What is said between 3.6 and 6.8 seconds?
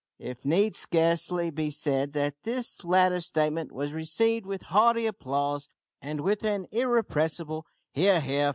was received with hearty applause and with an